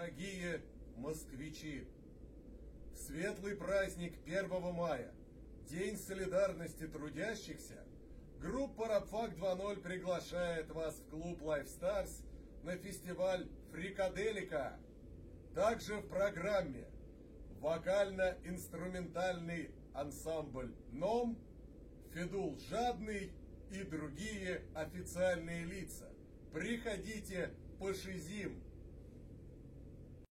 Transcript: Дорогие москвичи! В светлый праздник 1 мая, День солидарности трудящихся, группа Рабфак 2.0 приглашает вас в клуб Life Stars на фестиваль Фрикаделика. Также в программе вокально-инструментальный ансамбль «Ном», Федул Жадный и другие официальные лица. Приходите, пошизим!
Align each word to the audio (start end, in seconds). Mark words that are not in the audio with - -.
Дорогие 0.00 0.62
москвичи! 0.96 1.86
В 2.94 2.96
светлый 2.96 3.54
праздник 3.54 4.14
1 4.24 4.48
мая, 4.72 5.12
День 5.68 5.98
солидарности 5.98 6.86
трудящихся, 6.86 7.84
группа 8.40 8.88
Рабфак 8.88 9.34
2.0 9.34 9.82
приглашает 9.82 10.70
вас 10.70 10.94
в 10.94 11.10
клуб 11.10 11.42
Life 11.42 11.66
Stars 11.66 12.24
на 12.62 12.78
фестиваль 12.78 13.46
Фрикаделика. 13.72 14.78
Также 15.54 15.96
в 15.96 16.08
программе 16.08 16.86
вокально-инструментальный 17.60 19.70
ансамбль 19.92 20.74
«Ном», 20.92 21.36
Федул 22.14 22.58
Жадный 22.70 23.34
и 23.70 23.82
другие 23.82 24.62
официальные 24.74 25.66
лица. 25.66 26.10
Приходите, 26.54 27.50
пошизим! 27.78 28.69